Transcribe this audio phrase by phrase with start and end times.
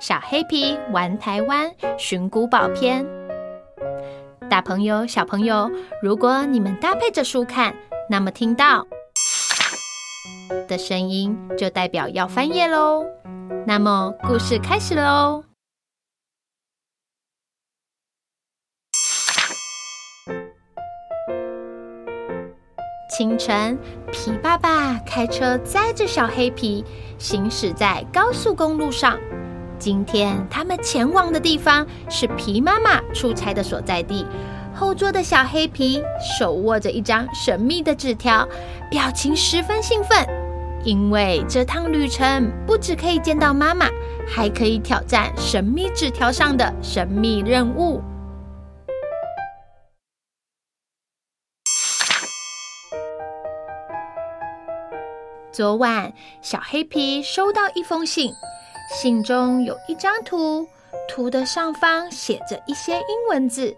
[0.00, 3.06] 小黑皮玩台湾寻古宝篇。
[4.50, 5.70] 大朋友、小朋友，
[6.02, 7.74] 如果你们搭配着书看，
[8.10, 8.86] 那么听到
[10.68, 13.04] 的声音就代表要翻页喽。
[13.66, 15.44] 那么故事开始喽。
[23.16, 23.78] 清晨，
[24.10, 26.84] 皮爸爸开车载着小黑皮
[27.16, 29.18] 行驶在高速公路上。
[29.84, 34.26] 今天他们前往的地方是皮妈妈出差的所在地。
[34.74, 36.02] 后座的小黑皮
[36.38, 38.48] 手握着一张神秘的纸条，
[38.90, 40.26] 表情十分兴奋，
[40.84, 43.86] 因为这趟旅程不只可以见到妈妈，
[44.26, 48.02] 还可以挑战神秘纸条上的神秘任务。
[55.52, 58.32] 昨晚，小黑皮收到一封信，
[58.94, 60.68] 信中有一张图，
[61.08, 63.76] 图的上方写着一些英文字。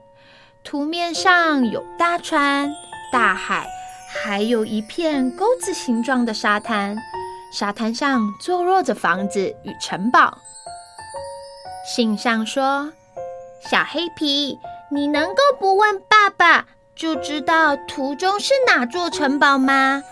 [0.62, 2.70] 图面上有大船、
[3.10, 3.66] 大海，
[4.22, 6.98] 还有一片钩子形状的沙滩。
[7.50, 10.36] 沙滩上坐落着房子与城堡。
[11.86, 12.92] 信上说
[13.70, 14.58] ：“小黑皮，
[14.90, 20.02] 你能够不问爸爸就知道图中是哪座城堡吗？”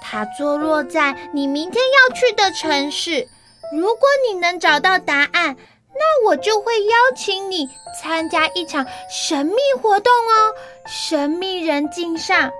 [0.00, 3.28] 它坐落在你明天要去的城市。
[3.72, 5.56] 如果你能找到答案，
[5.94, 7.68] 那我就会邀请你
[8.00, 10.54] 参加一场神秘活动哦！
[10.86, 12.50] 神秘人敬上。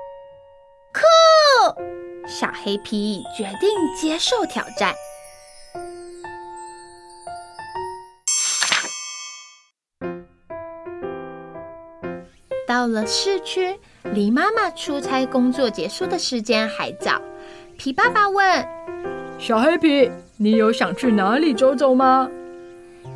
[0.92, 1.00] 酷！
[2.26, 3.68] 小黑皮决定
[4.00, 4.94] 接受挑战。
[12.66, 17.20] 到了市区，离妈妈出差工作结束的时间还早。
[17.76, 18.68] 皮爸爸问
[19.38, 20.10] ：“小黑皮，
[20.44, 22.28] 你有想去哪里走走吗？”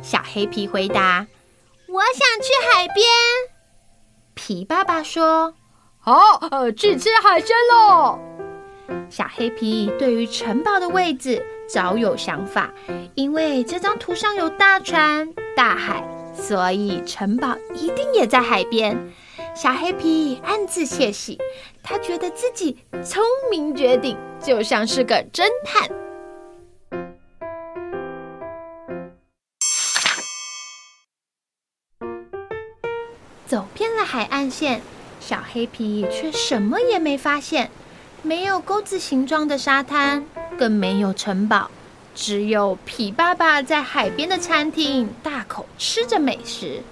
[0.01, 1.27] 小黑皮回答
[1.87, 3.05] ：“我想去海边。”
[4.33, 5.53] 皮爸爸说
[6.01, 6.19] ：“好，
[6.49, 8.17] 呃，去吃海鲜喽。”
[9.11, 12.73] 小黑皮对于城堡的位置早有想法，
[13.13, 16.03] 因为这张图上有大船、大海，
[16.33, 18.97] 所以城堡一定也在海边。
[19.55, 21.37] 小黑皮暗自窃喜，
[21.83, 25.87] 他觉得自己聪明绝顶，就像是个侦探。
[33.49, 34.79] 走遍了海岸线，
[35.19, 37.71] 小黑皮却什么也没发现，
[38.21, 40.23] 没有钩子形状的沙滩，
[40.55, 41.71] 更没有城堡，
[42.13, 46.83] 只有皮爸爸在海边的餐厅大口吃着美食。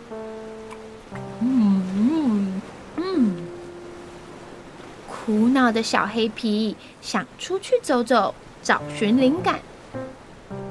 [5.08, 9.60] 苦恼的小黑皮想出去走走，找寻灵感。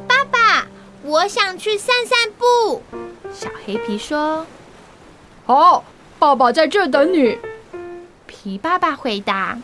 [0.08, 0.66] 爸爸，
[1.04, 2.82] 我想去散散步。
[3.32, 4.46] 小黑皮说
[5.46, 5.84] ：“好，
[6.18, 7.38] 爸爸在这等你。”
[8.26, 9.56] 皮爸爸回答：“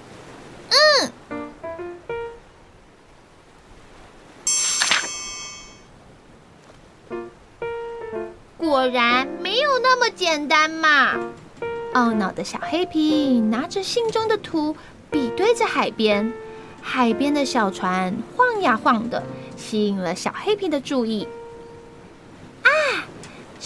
[0.70, 1.10] 嗯。”
[8.56, 11.18] 果然没有那么简单嘛。
[11.94, 14.76] 懊恼的小黑皮拿着信中的图，
[15.10, 16.32] 比对着海边。
[16.80, 19.22] 海边的小船晃呀晃的，
[19.56, 21.28] 吸引了小黑皮的注意。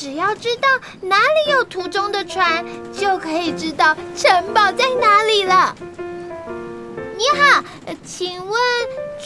[0.06, 0.68] 只要知道
[1.00, 5.74] 哪里有图中的船，就可以知道城堡在哪里了。
[7.16, 7.64] 你好，
[8.04, 8.54] 请问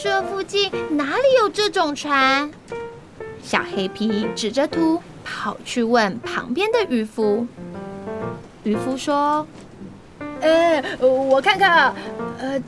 [0.01, 2.49] 这附近哪里有这种船？
[3.43, 7.45] 小黑皮指着图，跑去问旁边的渔夫。
[8.63, 9.45] 渔夫说
[10.41, 11.93] ：“呃，我看看，
[12.39, 12.59] 呃，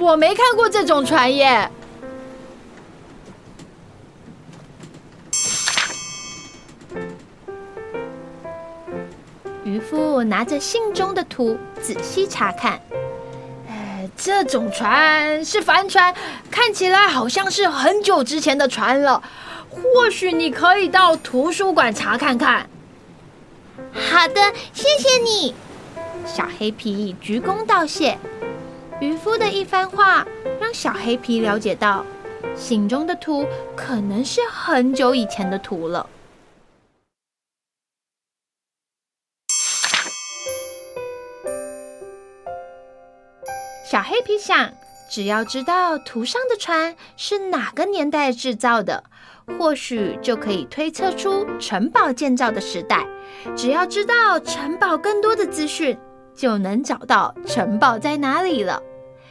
[0.00, 1.70] 我没看过这种船耶。”
[9.92, 12.80] 夫拿着信中的图仔细查看，
[13.68, 16.14] 呃，这种船是帆船，
[16.50, 19.22] 看起来好像是很久之前的船了。
[19.68, 22.66] 或许你可以到图书馆查看看。
[23.92, 24.40] 好的，
[24.72, 25.54] 谢谢你，
[26.24, 28.16] 小黑皮鞠躬道谢。
[28.98, 30.26] 渔夫的一番话
[30.58, 32.02] 让小黑皮了解到，
[32.56, 33.46] 信中的图
[33.76, 36.06] 可能是很久以前的图了。
[43.84, 44.72] 小黑皮想，
[45.10, 49.02] 只要知道图上的船是哪个年代制造的，
[49.58, 53.04] 或许就可以推测出城堡建造的时代。
[53.56, 55.98] 只要知道城堡更多的资讯，
[56.34, 58.80] 就能找到城堡在哪里了。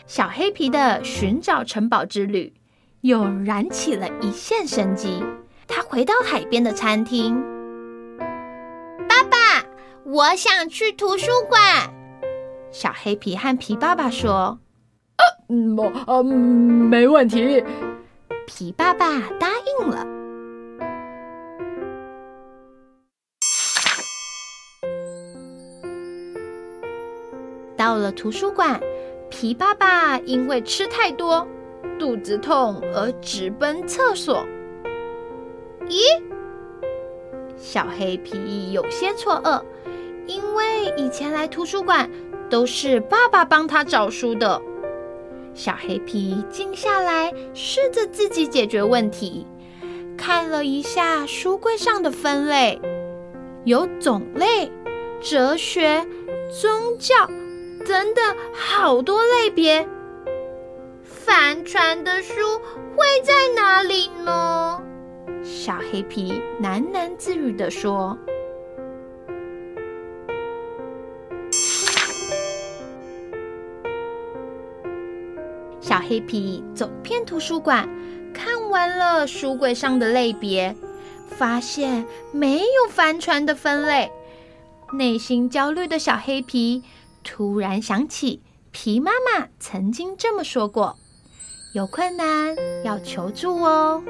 [0.05, 2.53] 小黑皮的寻找城堡之旅
[3.01, 5.23] 又燃起了一线生机。
[5.65, 7.41] 他回到海边的餐厅。
[9.07, 9.65] 爸爸，
[10.03, 12.00] 我想去图书馆。
[12.71, 14.57] 小黑皮和皮爸爸说
[15.17, 15.77] ：“啊，嗯，
[16.07, 17.63] 呃，没问题。”
[18.47, 19.49] 皮爸爸答
[19.81, 20.07] 应了。
[27.75, 28.79] 到了图书馆，
[29.29, 31.45] 皮爸爸因为吃太多，
[31.99, 34.45] 肚子痛而直奔厕所。
[35.87, 35.99] 咦？
[37.57, 39.61] 小黑皮有些错愕，
[40.25, 42.09] 因为以前来图书馆
[42.51, 44.61] 都是爸爸帮他找书的。
[45.53, 49.47] 小黑皮静下来，试着自己解决问题，
[50.17, 52.79] 看了一下书柜上的分类，
[53.63, 54.71] 有种类、
[55.21, 56.05] 哲学、
[56.61, 57.15] 宗教
[57.85, 59.87] 等等好多类别。
[61.03, 62.33] 帆船的书
[62.95, 64.81] 会在哪里呢？
[65.43, 68.17] 小黑皮喃喃自语地说。
[75.91, 77.89] 小黑皮走遍图书馆，
[78.33, 80.73] 看完了书柜上的类别，
[81.27, 84.09] 发现没有帆船的分类。
[84.93, 86.81] 内心焦虑的小黑皮
[87.25, 88.41] 突然想起
[88.71, 90.95] 皮妈妈曾经这么说过
[91.75, 92.55] ：“有困难
[92.85, 94.01] 要求助哦。”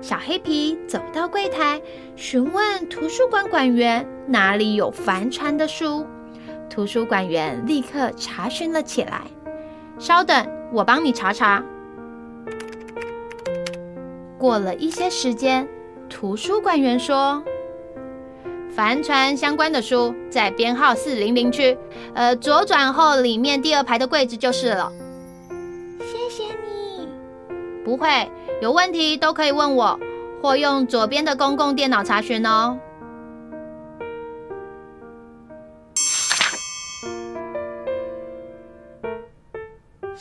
[0.00, 1.78] 小黑皮走到柜台，
[2.16, 6.06] 询问图书馆馆员哪里有帆船的书。
[6.70, 9.26] 图书馆员立刻查询了起来。
[9.98, 10.58] 稍等。
[10.72, 11.62] 我帮你查查。
[14.38, 15.68] 过了一些时间，
[16.08, 17.42] 图书馆员说
[18.74, 21.76] ：“帆船相关的书在编号四零零区，
[22.14, 24.90] 呃，左转后里面第二排的柜子就是了。”
[26.00, 27.08] 谢谢你。
[27.84, 28.30] 不会，
[28.62, 29.98] 有问题都可以问我，
[30.42, 32.78] 或用左边的公共电脑查询哦。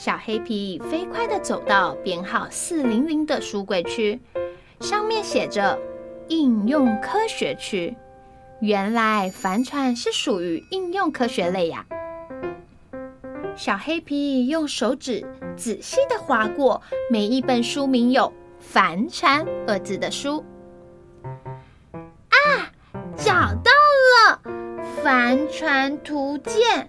[0.01, 4.17] 小黑皮飞快地走到编号四零零的书柜区，
[4.79, 5.77] 上面写着
[6.29, 7.93] “应用科学区”。
[8.61, 11.85] 原来帆船是属于应用科学类呀。
[13.57, 16.81] 小黑皮用手指仔细地划过
[17.11, 20.45] 每一本书名有“帆船”二字的书。
[22.29, 22.71] 啊，
[23.17, 23.71] 找到
[24.29, 24.41] 了！
[25.03, 26.88] 帆船图鉴。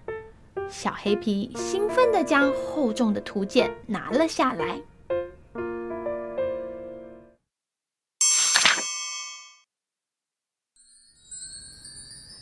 [0.70, 4.80] 小黑皮兴奋地将厚重的图鉴拿了下来。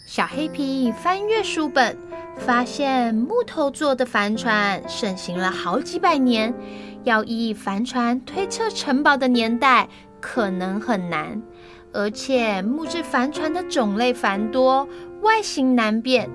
[0.07, 1.97] 小黑皮翻阅书本，
[2.37, 6.53] 发现木头做的帆船盛行了好几百年，
[7.05, 9.89] 要以帆船推测城堡的年代
[10.21, 11.41] 可能很难，
[11.93, 14.87] 而且木质帆船的种类繁多，
[15.23, 16.29] 外形难辨。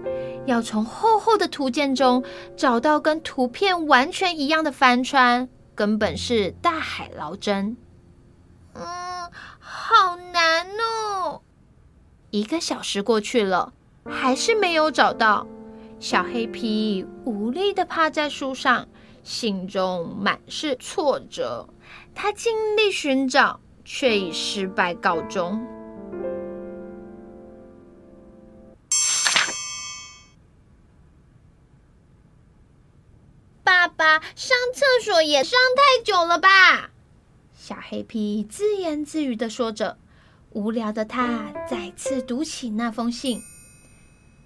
[0.45, 2.23] 要从厚厚的图鉴中
[2.57, 7.77] 找到跟图片完全一样的帆船，根本是大海捞针。
[8.73, 8.83] 嗯，
[9.59, 11.41] 好难哦！
[12.31, 13.73] 一个小时过去了，
[14.09, 15.47] 还是没有找到。
[15.99, 18.87] 小黑皮无力地趴在树上，
[19.23, 21.65] 心中满是挫折。
[22.13, 25.65] 他尽力寻找，却以失败告终。
[34.35, 36.91] 上厕所也上太久了吧？
[37.57, 39.97] 小黑皮自言自语地说着。
[40.51, 43.41] 无聊的他再次读起那封信。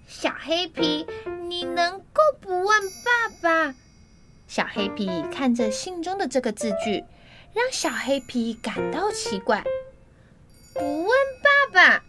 [0.06, 1.06] 小黑皮，
[1.46, 3.74] 你能够不问爸爸？
[4.46, 7.04] 小黑皮看着信中的这个字句，
[7.52, 9.62] 让小黑皮感到奇怪。
[10.72, 11.10] 不问
[11.42, 12.04] 爸爸？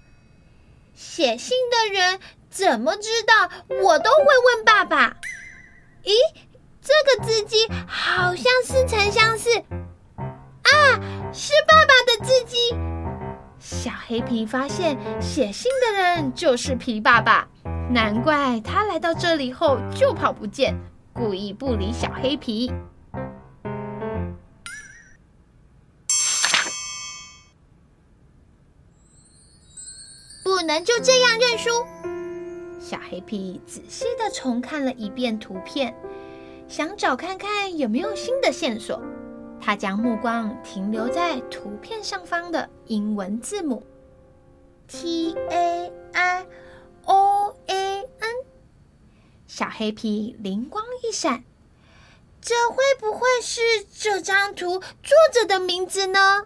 [0.96, 3.52] 写信的人怎么知道
[3.82, 4.26] 我都会
[4.56, 5.18] 问爸爸？
[6.06, 6.14] 咦？
[6.90, 7.56] 这个字迹
[7.88, 9.48] 好像似曾相识
[10.18, 11.00] 啊！
[11.32, 12.58] 是爸爸的字迹。
[13.60, 17.48] 小黑皮发现写信的人就是皮爸爸，
[17.92, 20.76] 难怪他来到这里后就跑不见，
[21.14, 22.74] 故意不理小黑皮。
[30.44, 31.70] 不能就这样认输。
[32.80, 35.96] 小黑皮仔细的重看了一遍图片。
[36.70, 39.02] 想找看看有没有新的线索，
[39.60, 43.84] 他将目光停留在图片上方的英文字母
[44.88, 46.46] T A I
[47.06, 48.36] O A N。
[49.48, 51.44] 小黑皮灵光一闪，
[52.40, 53.62] 这会不会是
[53.92, 56.46] 这张图作者的名字呢？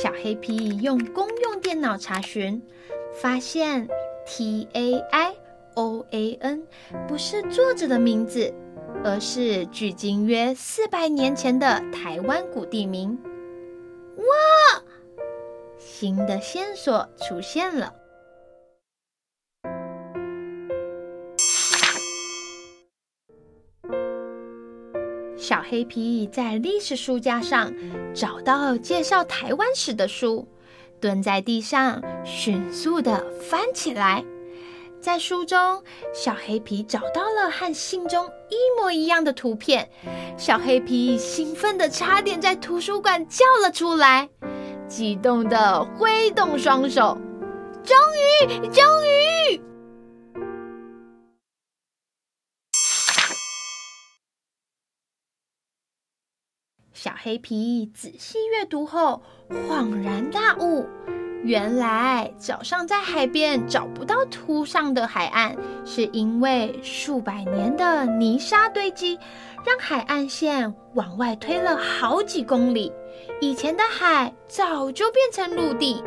[0.00, 2.62] 小黑皮用公用电脑查询，
[3.20, 3.88] 发现
[4.24, 5.34] T A I
[5.74, 6.62] O A N
[7.08, 8.54] 不是作者的名字，
[9.02, 13.18] 而是距今约四百年前的台湾古地名。
[14.18, 14.82] 哇！
[15.80, 17.92] 新的线索出现了。
[25.48, 27.72] 小黑皮在历史书架上
[28.12, 30.46] 找到介绍台湾史的书，
[31.00, 34.22] 蹲在地上迅速地翻起来。
[35.00, 39.88] 在书中，小黑皮找到了和信中一模一样的图片。
[40.36, 44.28] 小黑皮兴奋的差点在图书馆叫了出来，
[44.86, 47.16] 激动地挥动双手
[47.82, 47.96] ：“终
[48.50, 49.62] 于，终于！”
[57.00, 60.84] 小黑皮仔细阅读后，恍然大悟：
[61.44, 69.16] 原来早上在海边找不到图上的海岸，是因为数百年的泥沙堆积，
[69.64, 72.92] 让海岸线往外推了好几公里。
[73.40, 76.02] 以前的海早就变成陆地。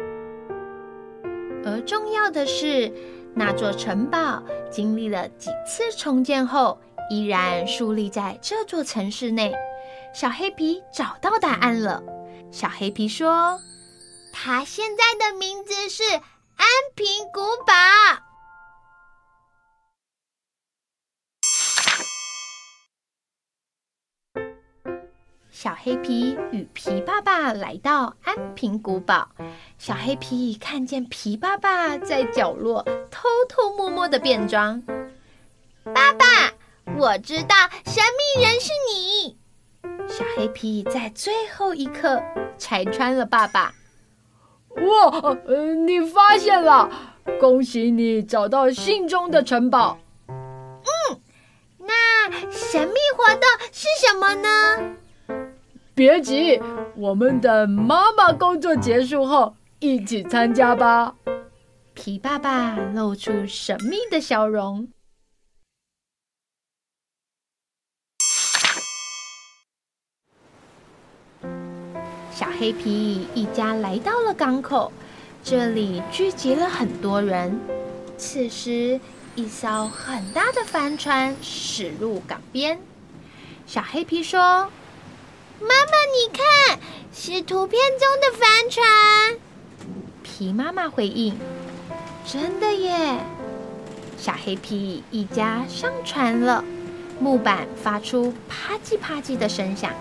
[1.64, 2.92] 而重要的是，
[3.34, 6.78] 那座城堡经历了几次重建后，
[7.10, 9.56] 依然树立在这座城市内。
[10.14, 12.04] 小黑皮找到答案了。
[12.52, 13.60] 小黑皮说
[14.34, 17.74] ：“他现在的名字是安平古堡。”
[25.50, 29.30] 小黑皮与皮爸爸来到安平古堡。
[29.78, 34.82] 小黑皮看见皮爸爸在角落偷偷摸摸的变装。
[35.84, 36.26] 爸爸，
[36.98, 38.04] 我知道神
[38.36, 39.11] 秘人是你。
[40.12, 42.22] 小黑皮在最后一刻
[42.58, 43.74] 拆穿了爸爸。
[44.76, 46.90] 哇，呃，你发现了！
[47.40, 49.98] 恭喜你找到信中的城堡。
[50.28, 51.20] 嗯，
[51.80, 53.42] 那神秘活动
[53.72, 54.96] 是什么呢？
[55.96, 56.62] 别急，
[56.98, 61.16] 我们等妈妈工作结束后一起参加吧。
[61.94, 64.90] 皮爸爸露出神秘的笑容。
[72.34, 74.92] 小黑皮一家来到了港口，
[75.44, 77.60] 这里聚集了很多人。
[78.18, 79.00] 此时，
[79.36, 82.80] 一艘很大的帆船驶入港边。
[83.68, 84.40] 小黑皮说
[85.60, 86.80] ：“妈妈，你看，
[87.14, 89.38] 是图片中的帆船。”
[90.24, 91.38] 皮妈妈回应
[92.26, 93.20] ：“真的耶！”
[94.18, 96.64] 小黑皮一家上船了，
[97.20, 99.92] 木板发出啪叽啪叽的声响。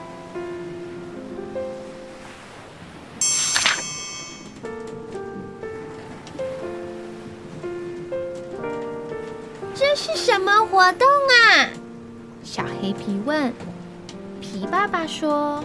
[10.02, 11.68] 是什么活动啊？
[12.42, 13.52] 小黑皮问。
[14.40, 15.62] 皮爸爸说：“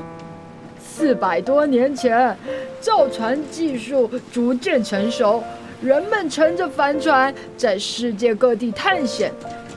[0.78, 2.38] 四百多年前，
[2.82, 5.42] 造船技术逐渐成熟，
[5.82, 9.32] 人们乘着帆船在世界各地探险。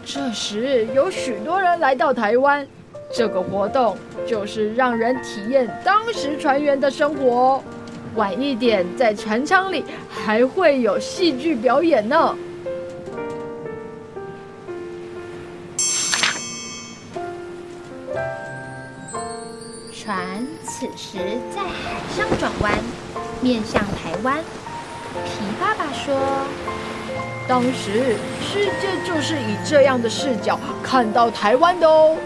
[0.05, 2.67] 这时，有许多人来到台湾。
[3.15, 3.97] 这个活动
[4.27, 7.63] 就是让人体验当时船员的生活。
[8.17, 12.37] 晚一点，在船舱里还会有戏剧表演呢。”
[20.79, 21.19] 此时
[21.53, 22.73] 在海上转弯，
[23.41, 24.39] 面向台湾。
[25.25, 26.15] 皮爸爸说
[27.49, 32.17] ：“当时世界就是以这样的视角看到台湾的哦。”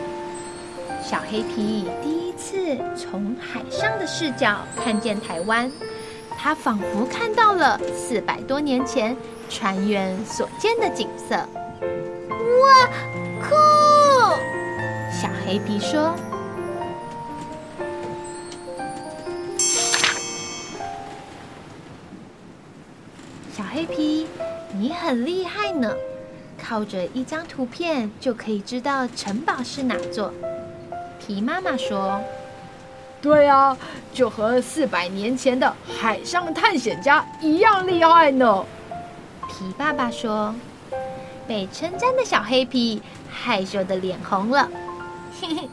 [1.02, 5.72] 小黑皮第一次从海上的视角看见台湾，
[6.36, 9.16] 他仿佛看到了四百多年前
[9.48, 11.36] 船员所见的景色。
[12.60, 12.86] 哇，
[13.40, 13.54] 酷！
[15.10, 16.14] 小黑皮说。
[24.82, 25.94] 你很厉害呢，
[26.60, 30.34] 靠着一张图片就可以知道城堡是哪座。
[31.20, 32.20] 皮妈妈说
[33.22, 33.78] ：“对啊，
[34.12, 38.66] 就和四百年前的海上探险家一样厉害呢。”
[39.48, 40.52] 皮爸爸说
[41.46, 44.68] ：“被称赞的小黑皮害羞的脸红了。”
[45.40, 45.70] 嘿嘿，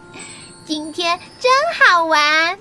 [0.67, 1.51] 今天真
[1.83, 2.59] 好玩。